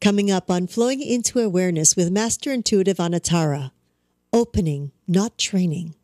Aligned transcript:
Coming 0.00 0.30
up 0.30 0.50
on 0.50 0.66
Flowing 0.66 1.00
into 1.00 1.40
Awareness 1.40 1.96
with 1.96 2.10
Master 2.10 2.52
Intuitive 2.52 2.98
Anatara 2.98 3.70
Opening, 4.32 4.92
not 5.08 5.38
training. 5.38 5.94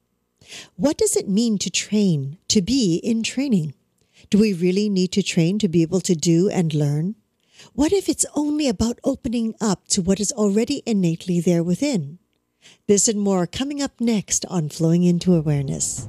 What 0.76 0.96
does 0.96 1.16
it 1.16 1.28
mean 1.28 1.58
to 1.58 1.70
train, 1.70 2.38
to 2.48 2.62
be 2.62 2.96
in 2.96 3.22
training? 3.22 3.74
Do 4.30 4.38
we 4.38 4.52
really 4.52 4.88
need 4.88 5.12
to 5.12 5.22
train 5.22 5.58
to 5.58 5.68
be 5.68 5.82
able 5.82 6.00
to 6.02 6.14
do 6.14 6.48
and 6.48 6.72
learn? 6.72 7.16
What 7.74 7.92
if 7.92 8.08
it's 8.08 8.24
only 8.34 8.68
about 8.68 8.98
opening 9.04 9.54
up 9.60 9.86
to 9.88 10.00
what 10.00 10.20
is 10.20 10.32
already 10.32 10.82
innately 10.86 11.40
there 11.40 11.62
within? 11.62 12.18
This 12.86 13.08
and 13.08 13.20
more 13.20 13.46
coming 13.46 13.82
up 13.82 14.00
next 14.00 14.46
on 14.46 14.68
Flowing 14.68 15.02
into 15.02 15.34
Awareness. 15.34 16.08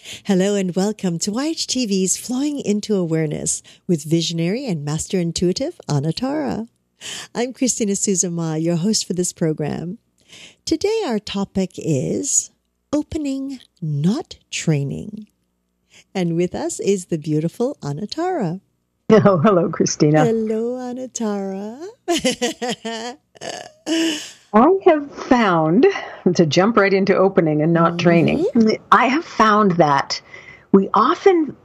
Hello 0.00 0.54
and 0.54 0.76
welcome 0.76 1.18
to 1.18 1.32
YHTV's 1.32 2.16
Flowing 2.16 2.60
into 2.60 2.94
Awareness 2.94 3.64
with 3.88 4.04
visionary 4.04 4.64
and 4.64 4.84
master 4.84 5.18
intuitive 5.18 5.80
Anatara. 5.88 6.68
I'm 7.34 7.52
Christina 7.52 7.92
Suzuma, 7.92 8.62
your 8.62 8.76
host 8.76 9.06
for 9.06 9.14
this 9.14 9.32
program. 9.32 9.98
Today 10.64 11.02
our 11.04 11.18
topic 11.18 11.72
is 11.76 12.50
opening, 12.92 13.58
not 13.82 14.38
training. 14.52 15.26
And 16.14 16.36
with 16.36 16.54
us 16.54 16.78
is 16.78 17.06
the 17.06 17.18
beautiful 17.18 17.76
Anatara. 17.82 18.60
Oh, 19.10 19.38
hello, 19.44 19.68
Christina. 19.68 20.24
Hello, 20.24 20.76
Anatara. 20.78 21.88
I 24.52 24.78
have 24.86 25.10
found, 25.10 25.86
to 26.34 26.46
jump 26.46 26.76
right 26.76 26.92
into 26.92 27.16
opening 27.16 27.62
and 27.62 27.72
not 27.72 27.92
mm-hmm. 27.92 27.98
training, 27.98 28.46
I 28.90 29.06
have 29.06 29.24
found 29.24 29.72
that 29.72 30.20
we 30.72 30.88
often 30.94 31.56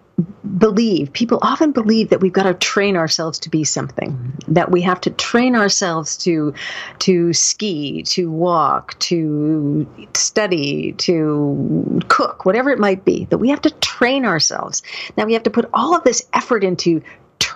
believe, 0.57 1.11
people 1.13 1.39
often 1.41 1.71
believe 1.71 2.09
that 2.09 2.19
we've 2.19 2.33
got 2.33 2.43
to 2.43 2.53
train 2.53 2.95
ourselves 2.95 3.39
to 3.39 3.49
be 3.49 3.63
something, 3.63 4.33
that 4.47 4.69
we 4.69 4.81
have 4.81 5.01
to 5.01 5.09
train 5.09 5.55
ourselves 5.55 6.17
to, 6.17 6.53
to 6.99 7.33
ski, 7.33 8.03
to 8.03 8.29
walk, 8.29 8.97
to 8.99 9.87
study, 10.13 10.91
to 10.93 12.01
cook, 12.09 12.45
whatever 12.45 12.69
it 12.69 12.79
might 12.79 13.05
be, 13.05 13.25
that 13.25 13.39
we 13.39 13.49
have 13.49 13.61
to 13.61 13.71
train 13.71 14.25
ourselves. 14.25 14.83
Now 15.17 15.25
we 15.25 15.33
have 15.33 15.43
to 15.43 15.49
put 15.49 15.69
all 15.73 15.95
of 15.95 16.03
this 16.03 16.27
effort 16.33 16.63
into 16.63 17.01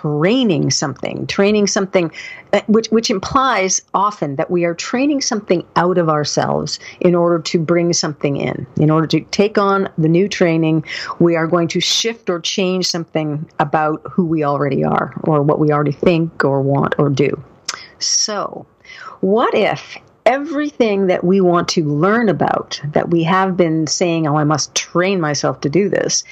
training 0.02 0.72
something, 0.72 1.26
training 1.28 1.68
something, 1.68 2.12
uh, 2.54 2.62
which 2.68 2.88
which 2.88 3.10
implies 3.10 3.82
often 3.94 4.36
that 4.36 4.50
we 4.52 4.66
are 4.66 4.74
training 4.74 5.22
something 5.22 5.66
out 5.76 5.98
of 5.98 6.10
ourselves 6.10 6.80
in 7.00 7.16
order 7.16 7.40
to 7.40 7.60
bring 7.60 7.94
something 7.94 8.38
in. 8.38 8.68
In 8.78 8.90
order 8.90 9.08
to 9.08 9.22
take 9.32 9.58
on 9.58 9.90
the 9.98 10.08
new 10.08 10.28
training, 10.28 10.86
we 11.20 11.36
are 11.36 11.48
going 11.48 11.68
to 11.70 11.80
shift 11.80 12.30
or 12.30 12.40
change 12.40 12.88
something 12.88 13.50
about 13.60 14.02
who 14.12 14.26
we 14.26 14.44
already 14.44 14.84
are, 14.84 15.14
or 15.24 15.42
what 15.42 15.60
we 15.60 15.72
already 15.72 15.92
think, 15.92 16.44
or 16.44 16.62
want, 16.62 16.96
or 16.98 17.10
do. 17.10 17.42
So, 18.00 18.66
what 19.22 19.54
if 19.56 19.98
everything 20.28 21.08
that 21.08 21.24
we 21.24 21.40
want 21.40 21.70
to 21.70 21.86
learn 21.86 22.28
about, 22.28 22.80
that 22.92 23.10
we 23.10 23.24
have 23.24 23.56
been 23.56 23.88
saying, 23.88 24.28
oh, 24.28 24.36
I 24.36 24.44
must 24.44 24.76
train 24.76 25.22
myself 25.22 25.62
to 25.62 25.70
do 25.70 25.88
this, 25.88 26.24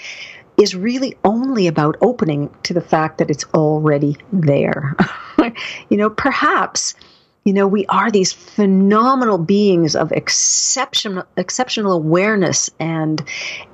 is 0.58 0.76
really 0.76 1.18
only 1.24 1.68
about 1.68 1.98
opening 2.02 2.50
to 2.64 2.74
the 2.74 2.82
fact 2.82 3.18
that 3.18 3.30
it's 3.30 3.46
already 3.54 4.18
there. 4.32 4.96
you 5.90 5.98
know, 5.98 6.10
perhaps 6.10 6.96
you 7.44 7.54
know 7.54 7.68
we 7.68 7.86
are 7.88 8.10
these 8.10 8.34
phenomenal 8.34 9.38
beings 9.38 9.96
of 9.96 10.12
exceptional 10.12 11.24
exceptional 11.38 11.92
awareness 11.92 12.70
and 12.80 13.24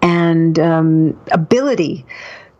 and 0.02 0.60
um, 0.60 1.20
ability 1.32 2.06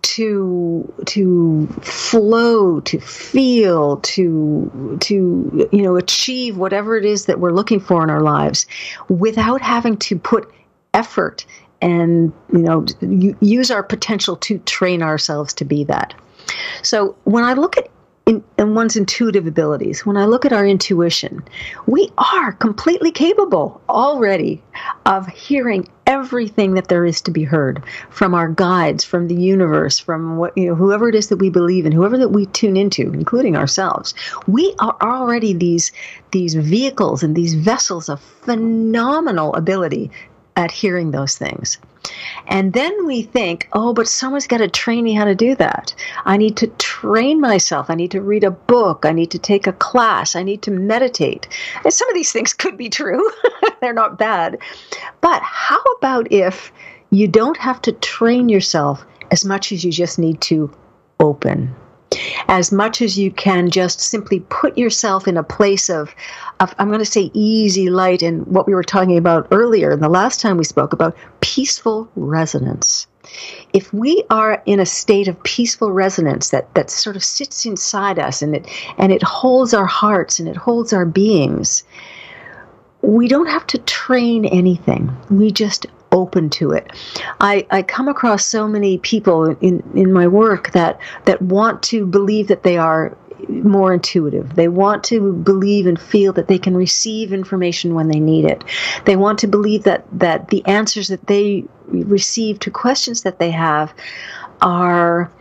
to 0.02 0.92
to 1.06 1.68
flow 1.82 2.80
to 2.82 3.00
feel 3.00 3.98
to 3.98 4.98
to 5.00 5.70
you 5.72 5.82
know 5.82 5.96
achieve 5.96 6.58
whatever 6.58 6.98
it 6.98 7.06
is 7.06 7.26
that 7.26 7.40
we're 7.40 7.52
looking 7.52 7.80
for 7.80 8.04
in 8.04 8.10
our 8.10 8.22
lives 8.22 8.66
without 9.10 9.62
having 9.62 9.98
to 9.98 10.18
put 10.18 10.52
effort 10.94 11.46
and 11.82 12.32
you 12.52 12.60
know 12.60 12.86
use 13.42 13.72
our 13.72 13.84
potential 13.84 14.36
to 14.38 14.60
train 14.60 15.02
ourselves 15.02 15.54
to 15.54 15.66
be 15.66 15.84
that. 15.86 16.14
So 16.84 17.16
when 17.24 17.44
i 17.44 17.54
look 17.54 17.78
at 17.78 17.90
in, 18.28 18.44
in, 18.60 18.76
one's 18.76 18.96
intuitive 18.96 19.48
abilities 19.48 20.06
when 20.06 20.16
i 20.16 20.26
look 20.26 20.46
at 20.46 20.54
our 20.54 20.66
intuition 20.66 21.44
we 21.88 22.12
are 22.18 22.52
completely 22.54 23.12
capable 23.12 23.82
already 23.90 24.62
of 25.06 25.28
hearing 25.28 25.88
everything 26.12 26.74
that 26.74 26.90
there 26.90 27.06
is 27.06 27.22
to 27.22 27.32
be 27.32 27.44
heard 27.44 27.82
from 28.10 28.34
our 28.34 28.50
guides 28.50 29.04
from 29.04 29.28
the 29.30 29.36
universe 29.36 29.98
from 29.98 30.36
what 30.38 30.56
you 30.58 30.68
know 30.68 30.76
whoever 30.76 31.08
it 31.08 31.16
is 31.16 31.30
that 31.30 31.38
we 31.38 31.50
believe 31.50 31.86
in 31.86 31.92
whoever 31.94 32.18
that 32.18 32.30
we 32.30 32.46
tune 32.48 32.76
into 32.76 33.14
including 33.14 33.56
ourselves. 33.56 34.14
We 34.46 34.76
are 34.80 34.98
already 35.02 35.54
these 35.54 35.92
these 36.32 36.54
vehicles 36.56 37.24
and 37.24 37.34
these 37.34 37.54
vessels 37.54 38.10
of 38.10 38.20
phenomenal 38.20 39.54
ability 39.56 40.12
at 40.56 40.72
hearing 40.72 41.12
those 41.12 41.38
things. 41.38 41.78
And 42.48 42.74
then 42.74 43.06
we 43.06 43.22
think, 43.22 43.70
oh, 43.74 43.94
but 43.94 44.08
someone's 44.08 44.48
got 44.48 44.58
to 44.58 44.68
train 44.68 45.04
me 45.04 45.14
how 45.14 45.26
to 45.26 45.36
do 45.36 45.56
that. 45.56 45.94
I 46.26 46.38
need 46.38 46.58
to 46.58 46.68
train 46.68 47.40
myself. 47.40 47.90
I 47.90 47.96
need 47.96 48.12
to 48.12 48.22
read 48.22 48.44
a 48.44 48.52
book. 48.52 49.06
I 49.06 49.12
need 49.12 49.32
to 49.32 49.40
take 49.40 49.68
a 49.68 49.74
class. 49.74 50.36
I 50.36 50.44
need 50.44 50.62
to 50.64 50.72
meditate. 50.72 51.48
And 51.84 51.94
some 51.94 52.10
of 52.10 52.16
these 52.16 52.32
things 52.32 52.54
could 52.62 52.78
be 52.78 52.90
true, 52.90 53.30
they're 53.82 53.94
not 53.94 54.18
bad. 54.18 54.58
But 55.22 55.42
how 55.44 55.82
about 55.98 56.32
if 56.32 56.72
you 57.12 57.28
don't 57.28 57.58
have 57.58 57.82
to 57.84 57.92
train 57.92 58.50
yourself 58.50 59.06
as 59.30 59.46
much 59.46 59.72
as 59.72 59.84
you 59.84 59.92
just 59.92 60.18
need 60.18 60.42
to 60.42 60.72
open? 61.20 61.76
As 62.52 62.70
much 62.70 63.02
as 63.02 63.18
you 63.18 63.32
can 63.32 63.70
just 63.70 64.02
simply 64.02 64.42
put 64.50 64.78
yourself 64.78 65.26
in 65.26 65.38
a 65.38 65.44
place 65.44 65.90
of, 65.90 66.14
of 66.60 66.76
I'm 66.78 66.90
going 66.90 67.00
to 67.00 67.06
say 67.06 67.32
easy, 67.34 67.90
light, 67.90 68.22
and 68.22 68.46
what 68.46 68.68
we 68.68 68.76
were 68.76 68.84
talking 68.84 69.18
about 69.18 69.48
earlier, 69.52 69.92
and 69.92 70.04
the 70.04 70.10
last 70.10 70.42
time 70.42 70.58
we 70.58 70.66
spoke 70.66 70.92
about 70.92 71.16
peaceful 71.40 72.12
resonance. 72.18 73.08
If 73.72 73.94
we 73.94 74.26
are 74.30 74.62
in 74.66 74.82
a 74.82 74.86
state 74.86 75.30
of 75.30 75.42
peaceful 75.44 75.94
resonance 75.94 76.50
that, 76.50 76.76
that 76.76 76.90
sort 76.90 77.16
of 77.16 77.24
sits 77.24 77.66
inside 77.66 78.20
us 78.20 78.42
and 78.42 78.54
it 78.54 78.68
and 78.98 79.14
it 79.14 79.24
holds 79.24 79.74
our 79.74 79.86
hearts 79.86 80.38
and 80.38 80.50
it 80.50 80.58
holds 80.58 80.92
our 80.92 81.06
beings, 81.06 81.84
we 83.02 83.30
don't 83.30 83.48
have 83.48 83.66
to 83.68 83.78
train 83.78 84.44
anything. 84.44 85.10
We 85.30 85.52
just 85.52 85.86
open 86.12 86.50
to 86.50 86.72
it. 86.72 86.92
I, 87.40 87.66
I 87.72 87.82
come 87.82 88.08
across 88.08 88.46
so 88.46 88.68
many 88.68 88.98
people 89.00 89.56
in, 89.62 89.84
in 89.96 90.12
my 90.12 90.28
work 90.28 90.72
that, 90.72 91.00
that 91.26 91.42
want 91.42 91.84
to 91.84 92.06
believe 92.06 92.48
that 92.48 92.64
they 92.64 92.78
are 92.78 93.18
more 93.50 93.94
intuitive. 93.94 94.56
They 94.56 94.68
want 94.68 95.04
to 95.06 95.34
believe 95.34 95.88
and 95.88 96.00
feel 96.00 96.34
that 96.34 96.48
they 96.48 96.60
can 96.60 96.78
receive 96.78 97.34
information 97.34 97.96
when 97.96 98.08
they 98.08 98.20
need 98.20 98.46
it. 98.46 98.64
They 99.06 99.16
want 99.16 99.40
to 99.40 99.48
believe 99.48 99.84
that, 99.84 100.06
that 100.20 100.50
the 100.50 100.66
answers 100.66 101.08
that 101.08 101.28
they 101.28 101.66
receive 101.88 102.60
to 102.60 102.72
questions 102.72 103.24
that 103.24 103.40
they 103.40 103.52
have 103.52 103.94
are 104.62 105.32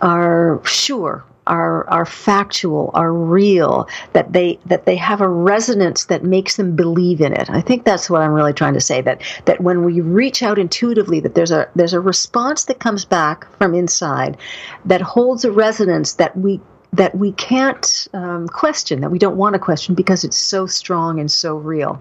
are 0.00 0.60
sure 0.64 1.24
are 1.46 1.88
are 1.88 2.06
factual, 2.06 2.90
are 2.94 3.12
real, 3.12 3.88
that 4.12 4.32
they 4.32 4.58
that 4.66 4.86
they 4.86 4.96
have 4.96 5.20
a 5.20 5.28
resonance 5.28 6.04
that 6.06 6.24
makes 6.24 6.56
them 6.56 6.74
believe 6.74 7.20
in 7.20 7.32
it. 7.32 7.50
I 7.50 7.60
think 7.60 7.84
that's 7.84 8.08
what 8.08 8.22
I'm 8.22 8.32
really 8.32 8.52
trying 8.52 8.74
to 8.74 8.80
say. 8.80 9.00
That 9.00 9.22
that 9.44 9.60
when 9.60 9.84
we 9.84 10.00
reach 10.00 10.42
out 10.42 10.58
intuitively, 10.58 11.20
that 11.20 11.34
there's 11.34 11.50
a 11.50 11.68
there's 11.74 11.94
a 11.94 12.00
response 12.00 12.64
that 12.64 12.78
comes 12.78 13.04
back 13.04 13.46
from 13.58 13.74
inside 13.74 14.36
that 14.84 15.00
holds 15.00 15.44
a 15.44 15.52
resonance 15.52 16.14
that 16.14 16.36
we 16.36 16.60
that 16.94 17.14
we 17.16 17.32
can't 17.32 18.06
um, 18.12 18.46
question, 18.48 19.00
that 19.00 19.10
we 19.10 19.18
don't 19.18 19.36
want 19.36 19.54
to 19.54 19.58
question 19.58 19.94
because 19.96 20.22
it's 20.22 20.36
so 20.36 20.64
strong 20.66 21.18
and 21.18 21.30
so 21.30 21.56
real. 21.56 22.00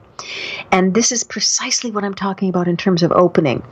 And 0.71 0.93
this 0.93 1.11
is 1.11 1.23
precisely 1.23 1.89
what 1.89 2.03
I'm 2.03 2.13
talking 2.13 2.47
about 2.47 2.67
in 2.67 2.77
terms 2.77 3.01
of 3.01 3.11
opening. 3.11 3.63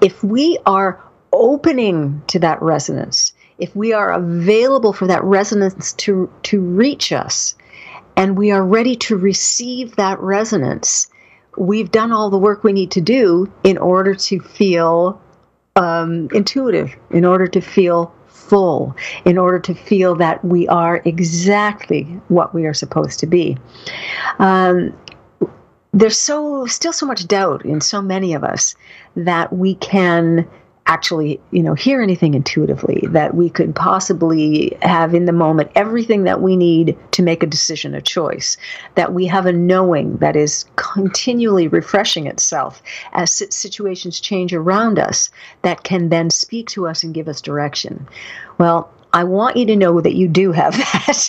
If 0.00 0.22
we 0.22 0.56
are 0.66 1.02
opening 1.32 2.22
to 2.28 2.38
that 2.38 2.62
resonance, 2.62 3.32
if 3.58 3.74
we 3.74 3.92
are 3.92 4.12
available 4.12 4.92
for 4.92 5.06
that 5.06 5.22
resonance 5.24 5.92
to, 5.94 6.30
to 6.44 6.60
reach 6.60 7.12
us 7.12 7.54
and 8.16 8.36
we 8.36 8.50
are 8.50 8.64
ready 8.64 8.96
to 8.96 9.16
receive 9.16 9.96
that 9.96 10.18
resonance, 10.20 11.08
we've 11.56 11.90
done 11.90 12.12
all 12.12 12.30
the 12.30 12.38
work 12.38 12.64
we 12.64 12.72
need 12.72 12.90
to 12.92 13.00
do 13.00 13.50
in 13.64 13.78
order 13.78 14.14
to 14.14 14.40
feel 14.40 15.20
um, 15.76 16.28
intuitive, 16.32 16.94
in 17.10 17.24
order 17.24 17.46
to 17.46 17.60
feel 17.60 18.12
full, 18.26 18.96
in 19.24 19.38
order 19.38 19.58
to 19.58 19.74
feel 19.74 20.14
that 20.16 20.44
we 20.44 20.66
are 20.68 21.02
exactly 21.04 22.04
what 22.28 22.54
we 22.54 22.66
are 22.66 22.74
supposed 22.74 23.20
to 23.20 23.26
be. 23.26 23.56
Um, 24.38 24.96
there's 25.92 26.18
so 26.18 26.66
still 26.66 26.92
so 26.92 27.06
much 27.06 27.26
doubt 27.26 27.64
in 27.64 27.80
so 27.80 28.02
many 28.02 28.34
of 28.34 28.44
us 28.44 28.74
that 29.16 29.52
we 29.52 29.74
can 29.76 30.48
actually, 30.88 31.38
you 31.50 31.62
know, 31.62 31.74
hear 31.74 32.02
anything 32.02 32.34
intuitively, 32.34 33.04
that 33.08 33.34
we 33.34 33.50
could 33.50 33.74
possibly 33.74 34.76
have 34.80 35.14
in 35.14 35.26
the 35.26 35.32
moment 35.32 35.70
everything 35.74 36.24
that 36.24 36.40
we 36.40 36.56
need 36.56 36.96
to 37.12 37.22
make 37.22 37.42
a 37.42 37.46
decision, 37.46 37.94
a 37.94 38.00
choice, 38.00 38.56
that 38.94 39.12
we 39.12 39.26
have 39.26 39.44
a 39.44 39.52
knowing 39.52 40.16
that 40.16 40.34
is 40.34 40.64
continually 40.76 41.68
refreshing 41.68 42.26
itself 42.26 42.82
as 43.12 43.30
situations 43.54 44.18
change 44.18 44.54
around 44.54 44.98
us 44.98 45.30
that 45.62 45.84
can 45.84 46.08
then 46.08 46.30
speak 46.30 46.66
to 46.68 46.86
us 46.86 47.02
and 47.02 47.14
give 47.14 47.28
us 47.28 47.42
direction. 47.42 48.08
Well, 48.56 48.90
I 49.12 49.24
want 49.24 49.56
you 49.56 49.66
to 49.66 49.76
know 49.76 50.00
that 50.00 50.16
you 50.16 50.28
do 50.28 50.52
have 50.52 50.72
that. 50.76 51.28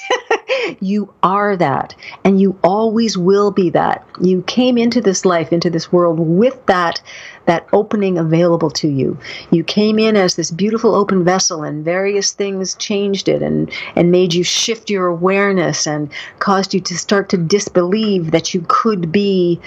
you 0.80 1.14
are 1.24 1.56
that. 1.58 1.96
And 2.24 2.40
you 2.40 2.58
always 2.64 3.18
will 3.18 3.52
be 3.52 3.70
that. 3.72 4.06
You 4.22 4.42
came 4.44 4.78
into 4.78 5.02
this 5.02 5.26
life, 5.26 5.54
into 5.54 5.70
this 5.70 5.92
world 5.92 6.20
with 6.20 6.66
that 6.66 7.02
that 7.50 7.68
opening 7.74 8.20
available 8.20 8.70
to 8.70 8.88
you. 8.88 9.18
You 9.50 9.64
came 9.64 9.98
in 9.98 10.16
as 10.16 10.36
this 10.36 10.52
beautiful 10.52 10.94
open 10.94 11.24
vessel 11.24 11.64
and 11.64 11.84
various 11.84 12.32
things 12.32 12.76
changed 12.76 13.28
it 13.28 13.42
and, 13.42 13.72
and 13.96 14.12
made 14.12 14.36
you 14.36 14.44
shift 14.44 14.92
your 14.92 15.08
awareness 15.08 15.88
and 15.88 16.12
caused 16.38 16.76
you 16.76 16.80
to 16.82 16.96
start 16.96 17.28
to 17.30 17.38
disbelieve 17.38 18.30
that 18.30 18.54
you 18.54 18.64
could 18.68 19.12
be 19.12 19.60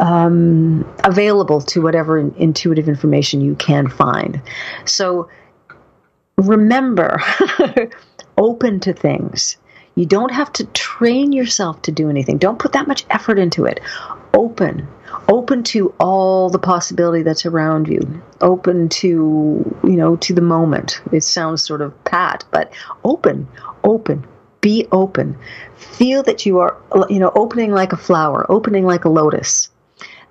um, 0.00 0.84
available 1.04 1.60
to 1.60 1.80
whatever 1.80 2.18
intuitive 2.18 2.88
information 2.88 3.40
you 3.40 3.54
can 3.54 3.86
find. 3.86 4.42
So 4.84 5.28
remember, 6.38 7.20
open 8.36 8.80
to 8.80 8.92
things. 8.92 9.58
You 9.94 10.06
don't 10.06 10.32
have 10.32 10.52
to 10.54 10.64
train 10.66 11.30
yourself 11.30 11.82
to 11.82 11.92
do 11.92 12.10
anything. 12.10 12.38
Don't 12.38 12.58
put 12.58 12.72
that 12.72 12.88
much 12.88 13.06
effort 13.10 13.38
into 13.38 13.64
it. 13.64 13.78
Open. 14.34 14.88
Open 15.28 15.62
to 15.64 15.94
all 16.00 16.50
the 16.50 16.58
possibility 16.58 17.22
that's 17.22 17.46
around 17.46 17.88
you. 17.88 18.00
Open 18.40 18.88
to, 18.88 19.78
you 19.84 19.96
know, 19.96 20.16
to 20.16 20.34
the 20.34 20.40
moment. 20.40 21.00
It 21.12 21.22
sounds 21.22 21.62
sort 21.62 21.82
of 21.82 21.92
pat, 22.04 22.44
but 22.50 22.72
open, 23.04 23.48
open. 23.84 24.26
Be 24.60 24.88
open. 24.90 25.36
Feel 25.76 26.22
that 26.24 26.44
you 26.44 26.58
are, 26.58 26.76
you 27.08 27.18
know, 27.18 27.32
opening 27.34 27.72
like 27.72 27.92
a 27.92 27.96
flower, 27.96 28.44
opening 28.50 28.84
like 28.84 29.04
a 29.04 29.08
lotus 29.08 29.70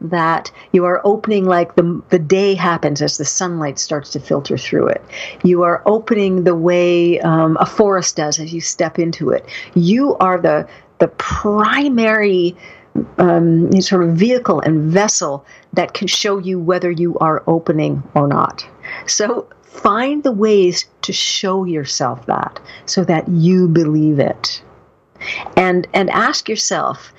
that 0.01 0.51
you 0.71 0.85
are 0.85 1.01
opening 1.03 1.45
like 1.45 1.75
the, 1.75 2.01
the 2.09 2.19
day 2.19 2.53
happens 2.53 3.01
as 3.01 3.17
the 3.17 3.25
sunlight 3.25 3.79
starts 3.79 4.11
to 4.11 4.19
filter 4.19 4.57
through 4.57 4.87
it. 4.87 5.03
You 5.43 5.63
are 5.63 5.81
opening 5.85 6.43
the 6.43 6.55
way 6.55 7.19
um, 7.21 7.57
a 7.59 7.65
forest 7.65 8.15
does 8.15 8.39
as 8.39 8.53
you 8.53 8.61
step 8.61 8.99
into 8.99 9.31
it. 9.31 9.45
You 9.73 10.15
are 10.17 10.39
the, 10.39 10.67
the 10.99 11.07
primary 11.07 12.55
um, 13.17 13.71
sort 13.81 14.03
of 14.03 14.15
vehicle 14.15 14.59
and 14.61 14.91
vessel 14.91 15.45
that 15.73 15.93
can 15.93 16.07
show 16.07 16.37
you 16.37 16.59
whether 16.59 16.91
you 16.91 17.17
are 17.19 17.43
opening 17.47 18.03
or 18.15 18.27
not. 18.27 18.67
So 19.05 19.47
find 19.63 20.23
the 20.23 20.31
ways 20.31 20.85
to 21.03 21.13
show 21.13 21.65
yourself 21.65 22.25
that 22.25 22.59
so 22.85 23.03
that 23.05 23.27
you 23.27 23.67
believe 23.67 24.19
it. 24.19 24.61
And 25.55 25.87
and 25.93 26.09
ask 26.11 26.47
yourself, 26.47 27.11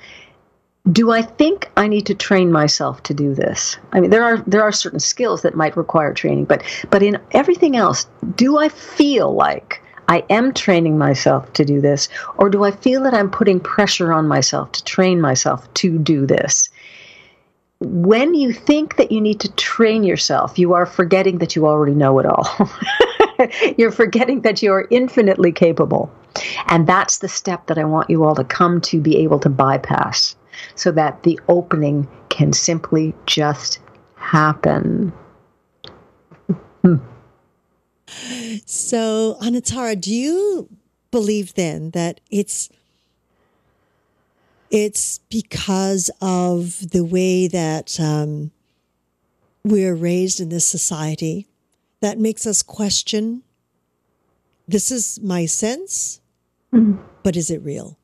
do 0.91 1.11
I 1.11 1.21
think 1.21 1.69
I 1.77 1.87
need 1.87 2.05
to 2.05 2.15
train 2.15 2.51
myself 2.51 3.03
to 3.03 3.13
do 3.13 3.33
this? 3.33 3.77
I 3.91 3.99
mean, 3.99 4.09
there 4.09 4.23
are 4.23 4.37
there 4.47 4.61
are 4.63 4.71
certain 4.71 4.99
skills 4.99 5.41
that 5.41 5.55
might 5.55 5.77
require 5.77 6.13
training, 6.13 6.45
but 6.45 6.63
but 6.89 7.03
in 7.03 7.19
everything 7.31 7.75
else, 7.75 8.07
do 8.35 8.57
I 8.57 8.69
feel 8.69 9.33
like 9.33 9.81
I 10.09 10.23
am 10.31 10.53
training 10.53 10.97
myself 10.97 11.53
to 11.53 11.63
do 11.63 11.81
this, 11.81 12.09
or 12.37 12.49
do 12.49 12.63
I 12.63 12.71
feel 12.71 13.03
that 13.03 13.13
I'm 13.13 13.29
putting 13.29 13.59
pressure 13.59 14.11
on 14.11 14.27
myself 14.27 14.71
to 14.71 14.83
train 14.83 15.21
myself 15.21 15.71
to 15.75 15.99
do 15.99 16.25
this? 16.25 16.67
When 17.79 18.33
you 18.33 18.51
think 18.51 18.97
that 18.97 19.11
you 19.11 19.21
need 19.21 19.39
to 19.41 19.51
train 19.53 20.03
yourself, 20.03 20.57
you 20.57 20.73
are 20.73 20.87
forgetting 20.87 21.37
that 21.37 21.55
you 21.55 21.67
already 21.67 21.93
know 21.93 22.17
it 22.17 22.25
all. 22.25 22.49
You're 23.77 23.91
forgetting 23.91 24.41
that 24.41 24.63
you 24.63 24.73
are 24.73 24.87
infinitely 24.89 25.51
capable. 25.51 26.11
And 26.67 26.87
that's 26.87 27.19
the 27.19 27.29
step 27.29 27.67
that 27.67 27.77
I 27.77 27.83
want 27.83 28.09
you 28.09 28.25
all 28.25 28.35
to 28.35 28.43
come 28.43 28.81
to 28.81 28.99
be 28.99 29.17
able 29.17 29.39
to 29.39 29.49
bypass 29.49 30.35
so 30.73 30.91
that 30.91 31.21
the 31.21 31.39
opening 31.47 32.07
can 32.29 32.51
simply 32.51 33.13
just 33.27 33.79
happen. 34.15 35.13
so, 38.65 39.37
Anatara, 39.41 39.99
do 39.99 40.13
you 40.13 40.69
believe 41.11 41.53
then 41.55 41.91
that 41.91 42.19
it's 42.29 42.69
it's 44.71 45.19
because 45.29 46.11
of 46.21 46.91
the 46.91 47.03
way 47.03 47.47
that 47.47 47.99
um, 47.99 48.51
we're 49.63 49.95
raised 49.95 50.39
in 50.39 50.49
this 50.49 50.65
society 50.65 51.47
that 52.01 52.19
makes 52.19 52.45
us 52.45 52.61
question 52.61 53.41
this 54.67 54.91
is 54.91 55.19
my 55.21 55.47
sense, 55.47 56.21
mm-hmm. 56.71 57.01
but 57.23 57.35
is 57.35 57.49
it 57.49 57.61
real? 57.63 57.97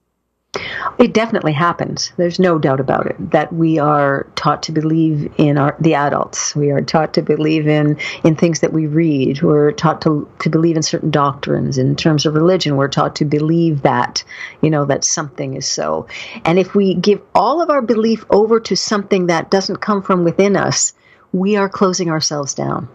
It 0.98 1.14
definitely 1.14 1.52
happens. 1.52 2.14
There's 2.16 2.40
no 2.40 2.58
doubt 2.58 2.80
about 2.80 3.06
it 3.08 3.32
that 3.32 3.52
we 3.52 3.78
are 3.80 4.28
taught 4.36 4.64
to 4.64 4.72
believe 4.72 5.30
in 5.38 5.58
our 5.58 5.76
the 5.80 5.94
adults. 5.94 6.56
We 6.56 6.72
are 6.72 6.80
taught 6.80 7.14
to 7.16 7.22
believe 7.22 7.68
in 7.68 7.98
in 8.24 8.36
things 8.38 8.62
that 8.62 8.72
we 8.72 8.88
read. 8.88 9.42
We're 9.42 9.74
taught 9.74 10.02
to 10.04 10.28
to 10.40 10.50
believe 10.50 10.78
in 10.78 10.84
certain 10.84 11.12
doctrines. 11.12 11.78
In 11.78 11.98
terms 11.98 12.26
of 12.26 12.34
religion, 12.34 12.78
we're 12.78 12.88
taught 12.88 13.16
to 13.18 13.26
believe 13.26 13.82
that 13.82 14.24
you 14.62 14.70
know 14.70 14.86
that 14.86 15.04
something 15.04 15.56
is 15.56 15.68
so. 15.68 16.08
And 16.46 16.58
if 16.60 16.76
we 16.76 16.94
give 16.94 17.22
all 17.34 17.62
of 17.62 17.70
our 17.70 17.82
belief 17.82 18.24
over 18.30 18.62
to 18.62 18.76
something 18.78 19.28
that 19.28 19.52
doesn't 19.52 19.82
come 19.82 20.02
from 20.02 20.24
within 20.24 20.56
us, 20.56 20.94
we 21.34 21.58
are 21.58 21.68
closing 21.68 22.10
ourselves 22.10 22.54
down. 22.54 22.88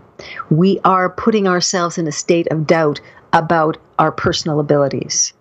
We 0.48 0.80
are 0.84 1.10
putting 1.10 1.46
ourselves 1.46 1.98
in 1.98 2.08
a 2.08 2.12
state 2.12 2.46
of 2.50 2.66
doubt 2.66 3.00
about 3.34 3.76
our 3.98 4.10
personal 4.10 4.58
abilities 4.58 5.34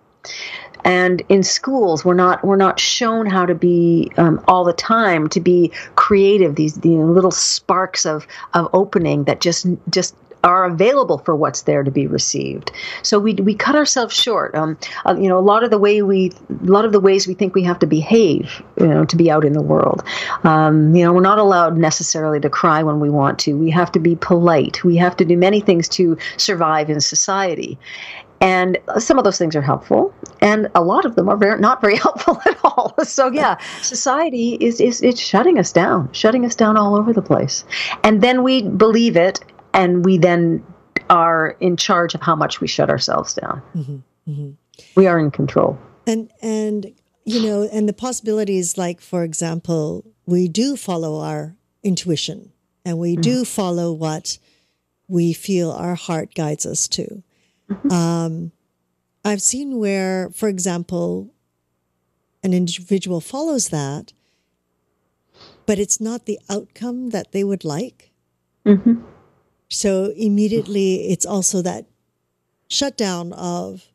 and 0.84 1.22
in 1.28 1.42
schools 1.42 2.04
we're 2.04 2.14
not 2.14 2.44
we're 2.44 2.56
not 2.56 2.78
shown 2.78 3.26
how 3.26 3.46
to 3.46 3.54
be 3.54 4.10
um, 4.16 4.42
all 4.48 4.64
the 4.64 4.72
time 4.72 5.28
to 5.28 5.40
be 5.40 5.70
creative 5.96 6.56
these 6.56 6.78
you 6.84 7.04
little 7.04 7.30
sparks 7.30 8.04
of 8.06 8.26
of 8.54 8.68
opening 8.72 9.24
that 9.24 9.40
just 9.40 9.66
just 9.88 10.14
are 10.42 10.64
available 10.64 11.18
for 11.18 11.36
what's 11.36 11.62
there 11.62 11.82
to 11.82 11.90
be 11.90 12.06
received. 12.06 12.70
So 13.02 13.18
we 13.18 13.34
we 13.34 13.54
cut 13.54 13.74
ourselves 13.74 14.14
short. 14.14 14.54
Um, 14.54 14.78
uh, 15.04 15.16
you 15.18 15.28
know, 15.28 15.38
a 15.38 15.40
lot 15.40 15.64
of 15.64 15.70
the 15.70 15.78
way 15.78 16.02
we, 16.02 16.32
a 16.50 16.64
lot 16.64 16.84
of 16.84 16.92
the 16.92 17.00
ways 17.00 17.26
we 17.26 17.34
think 17.34 17.54
we 17.54 17.62
have 17.64 17.78
to 17.80 17.86
behave, 17.86 18.62
you 18.78 18.86
know, 18.86 19.04
to 19.04 19.16
be 19.16 19.30
out 19.30 19.44
in 19.44 19.52
the 19.52 19.62
world. 19.62 20.02
Um, 20.44 20.94
you 20.94 21.04
know, 21.04 21.12
we're 21.12 21.20
not 21.20 21.38
allowed 21.38 21.76
necessarily 21.76 22.40
to 22.40 22.50
cry 22.50 22.82
when 22.82 23.00
we 23.00 23.10
want 23.10 23.38
to. 23.40 23.54
We 23.54 23.70
have 23.70 23.92
to 23.92 23.98
be 23.98 24.16
polite. 24.16 24.82
We 24.82 24.96
have 24.96 25.16
to 25.16 25.24
do 25.24 25.36
many 25.36 25.60
things 25.60 25.88
to 25.90 26.16
survive 26.36 26.88
in 26.88 27.00
society. 27.00 27.78
And 28.40 28.78
some 28.98 29.18
of 29.18 29.24
those 29.24 29.36
things 29.36 29.54
are 29.54 29.60
helpful, 29.62 30.14
and 30.40 30.70
a 30.74 30.82
lot 30.82 31.04
of 31.04 31.14
them 31.14 31.28
are 31.28 31.36
very, 31.36 31.60
not 31.60 31.80
very 31.82 31.96
helpful 32.06 32.40
at 32.46 32.58
all. 32.64 32.94
So 33.04 33.30
yeah, 33.30 33.58
society 33.82 34.56
is 34.60 34.80
is 34.80 35.02
it's 35.02 35.20
shutting 35.20 35.58
us 35.58 35.72
down, 35.72 36.12
shutting 36.12 36.44
us 36.44 36.54
down 36.54 36.76
all 36.76 36.96
over 36.96 37.12
the 37.12 37.22
place, 37.22 37.64
and 38.02 38.22
then 38.22 38.42
we 38.42 38.62
believe 38.62 39.16
it, 39.16 39.40
and 39.74 40.04
we 40.04 40.16
then 40.16 40.64
are 41.10 41.56
in 41.60 41.76
charge 41.76 42.14
of 42.14 42.22
how 42.22 42.36
much 42.36 42.60
we 42.60 42.68
shut 42.68 42.88
ourselves 42.88 43.34
down. 43.34 43.62
Mm-hmm, 43.74 44.30
mm-hmm. 44.30 44.50
We 44.96 45.06
are 45.06 45.18
in 45.18 45.30
control. 45.30 45.78
And 46.06 46.30
and 46.40 46.94
you 47.24 47.42
know, 47.42 47.68
and 47.70 47.88
the 47.88 47.92
possibilities, 47.92 48.78
like 48.78 49.00
for 49.00 49.24
example, 49.24 50.04
we 50.24 50.48
do 50.48 50.76
follow 50.76 51.20
our 51.20 51.56
intuition, 51.82 52.52
and 52.84 52.98
we 52.98 53.14
mm-hmm. 53.14 53.22
do 53.22 53.44
follow 53.44 53.92
what 53.92 54.38
we 55.08 55.32
feel 55.32 55.72
our 55.72 55.96
heart 55.96 56.34
guides 56.34 56.64
us 56.64 56.88
to. 56.88 57.22
Mm-hmm. 57.70 57.92
Um, 57.92 58.52
I've 59.24 59.42
seen 59.42 59.78
where, 59.78 60.30
for 60.30 60.48
example, 60.48 61.32
an 62.42 62.52
individual 62.52 63.20
follows 63.20 63.68
that, 63.68 64.12
but 65.66 65.78
it's 65.78 66.00
not 66.00 66.26
the 66.26 66.38
outcome 66.48 67.10
that 67.10 67.32
they 67.32 67.44
would 67.44 67.64
like. 67.64 68.10
Mm-hmm. 68.66 69.02
So 69.68 70.12
immediately 70.16 71.10
it's 71.10 71.24
also 71.24 71.62
that 71.62 71.86
shutdown 72.68 73.32
of. 73.32 73.86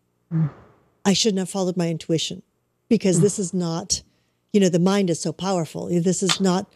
I 1.06 1.14
shouldn't 1.14 1.40
have 1.40 1.50
followed 1.50 1.78
my 1.78 1.90
intuition 1.90 2.42
because 2.90 3.22
this 3.22 3.38
is 3.38 3.54
not, 3.54 4.02
you 4.52 4.60
know, 4.60 4.70
the 4.70 4.80
mind 4.80 5.10
is 5.10 5.22
so 5.22 5.32
powerful. 5.32 5.88
This 5.88 6.24
is 6.24 6.42
not 6.42 6.68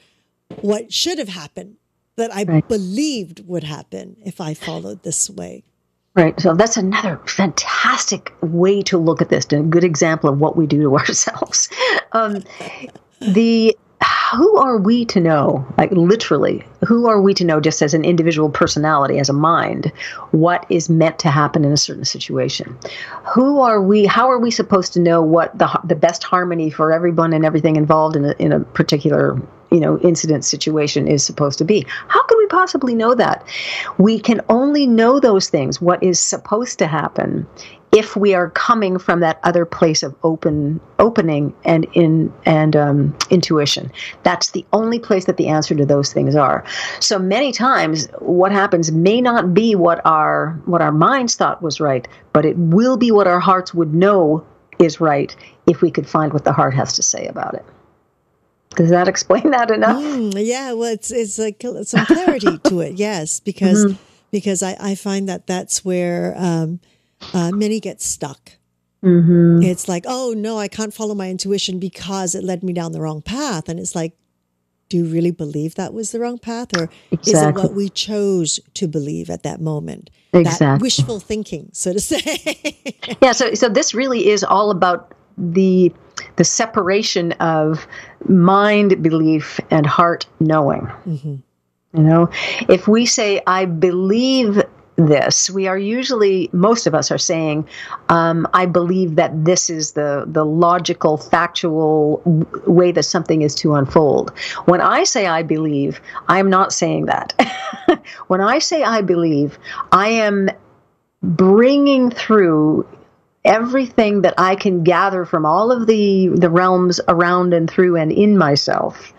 what 0.62 0.94
should 0.94 1.18
have 1.18 1.30
happened 1.30 1.78
that 2.16 2.34
I 2.34 2.44
right. 2.44 2.68
believed 2.68 3.48
would 3.48 3.64
happen 3.64 4.18
if 4.24 4.40
I 4.40 4.54
followed 4.54 5.04
this 5.04 5.30
way. 5.30 5.64
Right. 6.20 6.38
So 6.38 6.54
that's 6.54 6.76
another 6.76 7.18
fantastic 7.28 8.34
way 8.42 8.82
to 8.84 8.98
look 8.98 9.22
at 9.22 9.30
this, 9.30 9.46
a 9.54 9.62
good 9.62 9.86
example 9.86 10.30
of 10.30 10.42
what 10.42 10.58
we 10.58 10.68
do 10.68 10.82
to 10.82 10.98
ourselves. 10.98 11.70
Um, 12.12 12.44
the 13.22 13.78
who 14.34 14.58
are 14.58 14.78
we 14.78 15.06
to 15.06 15.20
know, 15.22 15.66
like 15.78 15.92
literally, 15.92 16.64
who 16.86 17.08
are 17.08 17.22
we 17.22 17.34
to 17.36 17.46
know 17.46 17.62
just 17.62 17.82
as 17.82 17.94
an 17.94 18.04
individual 18.04 18.50
personality, 18.50 19.18
as 19.18 19.30
a 19.30 19.34
mind, 19.34 19.94
what 20.32 20.66
is 20.70 20.90
meant 20.90 21.20
to 21.20 21.30
happen 21.30 21.64
in 21.64 21.72
a 21.72 21.78
certain 21.78 22.06
situation? 22.06 22.78
Who 23.34 23.62
are 23.62 23.82
we, 23.82 24.06
how 24.06 24.30
are 24.30 24.40
we 24.40 24.52
supposed 24.52 24.94
to 24.94 25.00
know 25.00 25.22
what 25.22 25.58
the, 25.58 25.68
the 25.86 25.96
best 25.96 26.24
harmony 26.24 26.70
for 26.70 26.92
everyone 26.92 27.34
and 27.34 27.46
everything 27.46 27.76
involved 27.78 28.16
in 28.16 28.26
a, 28.26 28.36
in 28.40 28.52
a 28.52 28.60
particular 28.60 29.40
you 29.72 29.80
know 29.80 30.00
incident 30.00 30.44
situation 30.44 31.08
is 31.08 31.24
supposed 31.24 31.60
to 31.60 31.64
be 31.64 31.86
how 32.08 32.24
can 32.26 32.39
possibly 32.50 32.96
know 32.96 33.16
that. 33.16 33.46
We 33.98 34.20
can 34.20 34.42
only 34.50 34.86
know 34.86 35.20
those 35.20 35.50
things 35.50 35.82
what 35.82 36.02
is 36.04 36.20
supposed 36.20 36.80
to 36.80 36.88
happen 36.88 37.48
if 37.92 38.16
we 38.16 38.36
are 38.36 38.52
coming 38.52 39.00
from 39.00 39.20
that 39.20 39.40
other 39.44 39.66
place 39.66 40.04
of 40.04 40.16
open 40.24 40.80
opening 41.00 41.54
and 41.64 41.88
in 41.94 42.32
and 42.46 42.76
um, 42.76 43.18
intuition. 43.30 43.92
That's 44.24 44.52
the 44.52 44.66
only 44.74 45.00
place 45.00 45.26
that 45.26 45.38
the 45.38 45.48
answer 45.48 45.74
to 45.76 45.86
those 45.86 46.14
things 46.14 46.36
are. 46.36 46.64
So 47.00 47.18
many 47.18 47.52
times 47.52 48.08
what 48.20 48.52
happens 48.52 48.92
may 48.92 49.22
not 49.22 49.54
be 49.54 49.76
what 49.76 50.06
our 50.06 50.60
what 50.66 50.82
our 50.82 50.92
minds 50.92 51.36
thought 51.36 51.62
was 51.62 51.80
right 51.80 52.08
but 52.34 52.46
it 52.46 52.58
will 52.58 52.98
be 52.98 53.12
what 53.12 53.28
our 53.28 53.40
hearts 53.40 53.74
would 53.74 53.94
know 53.94 54.46
is 54.80 55.02
right 55.02 55.36
if 55.68 55.82
we 55.82 55.92
could 55.92 56.08
find 56.08 56.34
what 56.34 56.46
the 56.46 56.54
heart 56.54 56.74
has 56.74 56.94
to 56.94 57.04
say 57.04 57.26
about 57.28 57.54
it 57.54 57.66
does 58.76 58.90
that 58.90 59.08
explain 59.08 59.52
that 59.52 59.72
enough 59.72 60.02
mm, 60.02 60.34
yeah 60.38 60.74
well 60.74 60.94
it's 60.94 61.12
it's 61.12 61.40
like 61.40 61.64
some 61.84 62.06
clarity 62.06 62.58
to 62.60 62.82
it 62.82 62.94
yes 62.96 63.40
because 63.40 63.86
mm-hmm. 63.86 64.02
because 64.32 64.62
I, 64.62 64.78
I 64.80 64.96
find 64.96 65.28
that 65.28 65.48
that's 65.48 65.84
where 65.84 66.36
um, 66.38 66.80
uh, 67.34 67.52
many 67.52 67.80
get 67.80 68.02
stuck. 68.02 68.54
Mm-hmm. 69.04 69.64
It's 69.64 69.88
like, 69.88 70.06
oh 70.08 70.34
no, 70.36 70.58
I 70.58 70.68
can't 70.68 70.94
follow 70.94 71.16
my 71.16 71.30
intuition 71.30 71.80
because 71.80 72.36
it 72.36 72.44
led 72.44 72.64
me 72.64 72.74
down 72.74 72.92
the 72.92 73.02
wrong 73.02 73.22
path. 73.22 73.70
And 73.70 73.80
it's 73.80 73.96
like, 73.96 74.14
do 74.90 74.98
you 74.98 75.06
really 75.06 75.32
believe 75.32 75.76
that 75.76 75.94
was 75.94 76.12
the 76.12 76.20
wrong 76.20 76.40
path, 76.40 76.76
or 76.76 76.90
exactly. 77.12 77.32
is 77.32 77.44
it 77.44 77.56
what 77.56 77.74
we 77.74 77.90
chose 77.90 78.60
to 78.74 78.88
believe 78.88 79.30
at 79.30 79.44
that 79.44 79.62
moment? 79.62 80.10
Exactly. 80.34 80.66
That 80.66 80.82
wishful 80.82 81.20
thinking, 81.20 81.70
so 81.74 81.94
to 81.94 82.00
say. 82.00 82.84
yeah. 83.22 83.34
So, 83.34 83.54
so 83.54 83.70
this 83.70 83.94
really 83.94 84.30
is 84.30 84.44
all 84.44 84.72
about 84.72 85.14
the 85.38 85.94
the 86.38 86.44
separation 86.44 87.34
of 87.34 87.88
mind 88.28 89.02
belief 89.02 89.60
and 89.70 89.86
heart 89.86 90.26
knowing. 90.40 90.82
Mm-hmm. 91.08 91.36
You 91.94 92.04
know, 92.04 92.30
if 92.68 92.88
we 92.88 93.06
say 93.06 93.42
I 93.48 93.66
believe 93.66 94.64
this. 95.08 95.50
We 95.50 95.68
are 95.68 95.78
usually, 95.78 96.50
most 96.52 96.86
of 96.86 96.94
us 96.94 97.12
are 97.12 97.18
saying, 97.18 97.68
um, 98.10 98.48
I 98.54 98.66
believe 98.66 99.16
that 99.16 99.46
this 99.46 99.70
is 99.70 99.94
the, 99.94 100.26
the 100.28 100.46
logical, 100.46 101.18
factual 101.18 102.22
way 102.68 102.92
that 102.92 103.04
something 103.04 103.42
is 103.42 103.56
to 103.56 103.76
unfold. 103.76 104.38
When 104.66 104.82
I 104.82 105.04
say 105.04 105.26
I 105.26 105.44
believe, 105.44 106.02
I'm 106.28 106.50
not 106.50 106.74
saying 106.74 107.06
that. 107.06 107.34
when 108.28 108.42
I 108.42 108.60
say 108.60 108.84
I 108.84 109.02
believe, 109.02 109.58
I 109.92 110.10
am 110.10 110.50
bringing 111.24 112.12
through 112.12 112.86
everything 113.46 114.22
that 114.22 114.34
I 114.38 114.56
can 114.56 114.84
gather 114.84 115.26
from 115.26 115.46
all 115.46 115.72
of 115.72 115.88
the, 115.88 116.30
the 116.30 116.50
realms 116.50 117.00
around 117.08 117.54
and 117.54 117.70
through 117.70 117.96
and 117.96 118.12
in 118.12 118.38
myself 118.38 119.14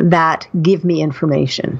that 0.00 0.48
give 0.62 0.84
me 0.84 1.02
information. 1.02 1.78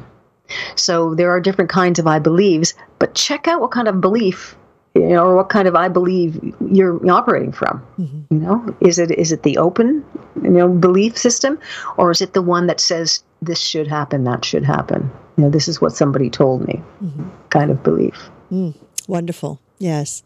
So 0.77 1.15
there 1.15 1.31
are 1.31 1.41
different 1.41 1.71
kinds 1.71 1.99
of 1.99 2.07
I 2.07 2.19
believes, 2.19 2.75
but 2.99 3.15
check 3.15 3.49
out 3.49 3.61
what 3.61 3.71
kind 3.71 3.89
of 3.89 4.01
belief 4.01 4.57
you 4.95 5.09
know, 5.09 5.25
or 5.25 5.35
what 5.37 5.49
kind 5.49 5.67
of 5.67 5.75
I 5.75 5.89
believe 5.89 6.41
you're 6.71 7.11
operating 7.11 7.53
from. 7.53 7.85
Mm-hmm. 7.99 8.35
You 8.35 8.41
know, 8.41 8.77
is 8.81 8.99
it 8.99 9.11
is 9.11 9.33
it 9.33 9.43
the 9.43 9.59
open, 9.59 10.05
you 10.43 10.51
know, 10.51 10.69
belief 10.69 11.19
system, 11.19 11.59
or 11.97 12.11
is 12.11 12.21
it 12.21 12.33
the 12.33 12.43
one 12.43 12.69
that 12.69 12.81
says 12.81 13.23
this 13.43 13.61
should 13.61 13.89
happen, 13.89 14.25
that 14.25 14.45
should 14.45 14.65
happen? 14.65 15.11
You 15.37 15.45
know, 15.45 15.51
this 15.51 15.67
is 15.67 15.81
what 15.81 15.93
somebody 15.93 16.31
told 16.31 16.67
me, 16.67 16.81
mm-hmm. 17.03 17.29
kind 17.51 17.71
of 17.71 17.83
belief. 17.83 18.31
Mm, 18.53 18.75
wonderful. 19.09 19.61
Yes, 19.79 20.23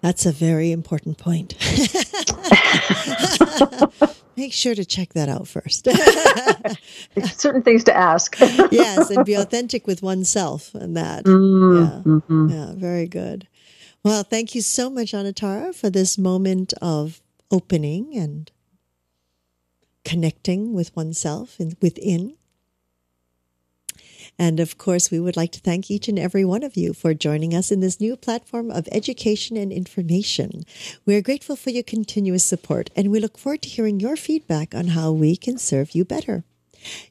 that's 0.00 0.26
a 0.26 0.32
very 0.32 0.72
important 0.72 1.18
point. 1.18 1.54
Make 4.36 4.52
sure 4.52 4.74
to 4.76 4.84
check 4.84 5.14
that 5.14 5.28
out 5.28 5.48
first. 5.48 5.86
Certain 7.40 7.62
things 7.62 7.82
to 7.84 7.96
ask. 7.96 8.38
yes, 8.70 9.10
and 9.10 9.24
be 9.24 9.34
authentic 9.34 9.88
with 9.88 10.00
oneself 10.00 10.72
and 10.76 10.96
that. 10.96 11.24
Mm, 11.24 11.80
yeah. 11.80 12.02
Mm-hmm. 12.04 12.48
yeah, 12.48 12.72
very 12.76 13.08
good. 13.08 13.48
Well, 14.04 14.22
thank 14.22 14.54
you 14.54 14.62
so 14.62 14.88
much, 14.88 15.10
Anatara, 15.10 15.74
for 15.74 15.90
this 15.90 16.16
moment 16.16 16.72
of 16.80 17.20
opening 17.50 18.16
and 18.16 18.48
connecting 20.04 20.72
with 20.72 20.94
oneself 20.94 21.58
and 21.58 21.76
within. 21.82 22.36
And 24.38 24.60
of 24.60 24.78
course, 24.78 25.10
we 25.10 25.18
would 25.18 25.36
like 25.36 25.50
to 25.52 25.60
thank 25.60 25.90
each 25.90 26.06
and 26.06 26.18
every 26.18 26.44
one 26.44 26.62
of 26.62 26.76
you 26.76 26.92
for 26.92 27.12
joining 27.12 27.54
us 27.54 27.72
in 27.72 27.80
this 27.80 28.00
new 28.00 28.16
platform 28.16 28.70
of 28.70 28.88
education 28.92 29.56
and 29.56 29.72
information. 29.72 30.64
We 31.04 31.16
are 31.16 31.22
grateful 31.22 31.56
for 31.56 31.70
your 31.70 31.82
continuous 31.82 32.44
support 32.44 32.90
and 32.94 33.10
we 33.10 33.18
look 33.18 33.36
forward 33.36 33.62
to 33.62 33.68
hearing 33.68 33.98
your 33.98 34.16
feedback 34.16 34.74
on 34.74 34.88
how 34.88 35.10
we 35.10 35.36
can 35.36 35.58
serve 35.58 35.94
you 35.94 36.04
better. 36.04 36.44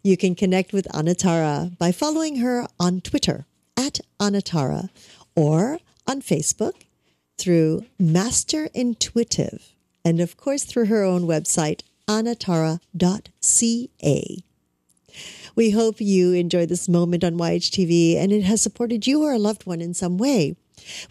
You 0.02 0.16
can 0.16 0.36
connect 0.36 0.72
with 0.72 0.88
Anatara 0.94 1.78
by 1.78 1.92
following 1.92 2.38
her 2.38 2.66
on 2.80 3.02
Twitter 3.02 3.46
at 3.76 4.00
Anatara 4.20 4.90
or 5.36 5.80
on 6.08 6.22
Facebook 6.22 6.84
through 7.38 7.86
Master 8.00 8.70
Intuitive 8.74 9.76
and 10.06 10.22
of 10.22 10.38
course 10.38 10.64
through 10.64 10.86
her 10.86 11.04
own 11.04 11.24
website 11.24 11.82
anatara.ca. 12.08 12.80
We 15.58 15.72
hope 15.72 16.00
you 16.00 16.34
enjoy 16.34 16.68
this 16.68 16.88
moment 16.88 17.24
on 17.24 17.40
YHTV 17.40 18.16
and 18.16 18.32
it 18.32 18.44
has 18.44 18.62
supported 18.62 19.08
you 19.08 19.24
or 19.24 19.34
a 19.34 19.40
loved 19.40 19.66
one 19.66 19.82
in 19.82 19.96
some 19.96 20.20
way. 20.20 20.56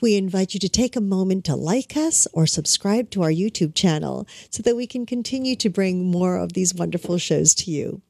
We 0.00 0.14
invite 0.14 0.54
you 0.54 0.60
to 0.60 0.68
take 0.68 0.94
a 0.94 1.00
moment 1.00 1.44
to 1.46 1.56
like 1.56 1.96
us 1.96 2.28
or 2.32 2.46
subscribe 2.46 3.10
to 3.10 3.24
our 3.24 3.32
YouTube 3.32 3.74
channel 3.74 4.24
so 4.48 4.62
that 4.62 4.76
we 4.76 4.86
can 4.86 5.04
continue 5.04 5.56
to 5.56 5.68
bring 5.68 6.12
more 6.12 6.36
of 6.36 6.52
these 6.52 6.72
wonderful 6.72 7.18
shows 7.18 7.56
to 7.56 7.72
you. 7.72 8.02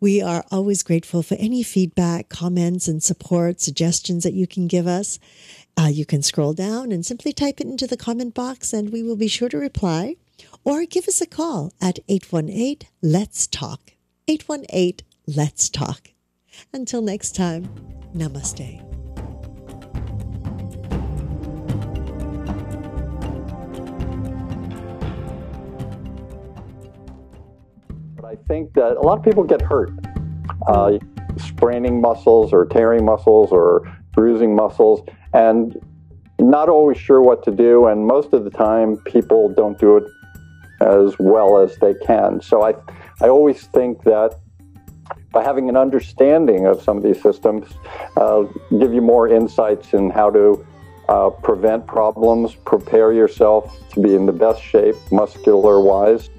We 0.00 0.20
are 0.20 0.44
always 0.50 0.82
grateful 0.82 1.22
for 1.22 1.36
any 1.36 1.62
feedback, 1.62 2.28
comments, 2.28 2.88
and 2.88 3.00
support, 3.00 3.60
suggestions 3.60 4.24
that 4.24 4.34
you 4.34 4.48
can 4.48 4.66
give 4.66 4.88
us. 4.88 5.20
Uh, 5.80 5.86
you 5.86 6.04
can 6.04 6.22
scroll 6.22 6.52
down 6.52 6.90
and 6.90 7.06
simply 7.06 7.32
type 7.32 7.60
it 7.60 7.68
into 7.68 7.86
the 7.86 7.96
comment 7.96 8.34
box, 8.34 8.72
and 8.72 8.90
we 8.90 9.04
will 9.04 9.14
be 9.14 9.28
sure 9.28 9.48
to 9.48 9.56
reply. 9.56 10.16
Or 10.64 10.84
give 10.84 11.06
us 11.06 11.20
a 11.20 11.26
call 11.26 11.72
at 11.80 12.00
818 12.08 12.88
Let's 13.02 13.46
Talk. 13.46 13.92
818 14.26 15.06
Let's 15.36 15.68
talk. 15.68 16.08
Until 16.72 17.02
next 17.02 17.36
time, 17.36 17.68
namaste. 18.12 18.80
But 28.16 28.24
I 28.24 28.34
think 28.48 28.72
that 28.72 28.96
a 28.96 29.02
lot 29.02 29.18
of 29.18 29.24
people 29.24 29.44
get 29.44 29.62
hurt. 29.62 29.92
Uh, 30.66 30.98
spraining 31.36 32.00
muscles 32.00 32.52
or 32.52 32.66
tearing 32.66 33.04
muscles 33.04 33.52
or 33.52 33.82
bruising 34.12 34.56
muscles 34.56 35.00
and 35.32 35.76
not 36.40 36.68
always 36.68 36.98
sure 36.98 37.22
what 37.22 37.44
to 37.44 37.52
do 37.52 37.86
and 37.86 38.04
most 38.04 38.32
of 38.32 38.42
the 38.42 38.50
time 38.50 38.96
people 39.06 39.48
don't 39.56 39.78
do 39.78 39.96
it 39.96 40.04
as 40.80 41.14
well 41.20 41.58
as 41.58 41.76
they 41.76 41.94
can 42.04 42.42
so 42.42 42.62
i 42.62 42.74
i 43.24 43.28
always 43.28 43.62
think 43.68 44.02
that 44.02 44.34
by 45.32 45.42
having 45.42 45.68
an 45.68 45.76
understanding 45.76 46.66
of 46.66 46.82
some 46.82 46.96
of 46.96 47.02
these 47.02 47.22
systems, 47.22 47.66
uh, 48.16 48.42
give 48.70 48.92
you 48.92 49.00
more 49.00 49.28
insights 49.28 49.94
in 49.94 50.10
how 50.10 50.30
to 50.30 50.66
uh, 51.08 51.30
prevent 51.30 51.86
problems, 51.86 52.54
prepare 52.54 53.12
yourself 53.12 53.76
to 53.90 54.00
be 54.00 54.14
in 54.14 54.26
the 54.26 54.32
best 54.32 54.62
shape 54.62 54.94
muscular 55.10 55.80
wise. 55.80 56.30